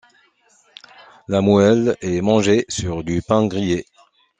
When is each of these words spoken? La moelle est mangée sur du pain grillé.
La 1.27 1.41
moelle 1.41 1.95
est 2.01 2.21
mangée 2.21 2.65
sur 2.69 3.03
du 3.03 3.21
pain 3.21 3.45
grillé. 3.45 3.85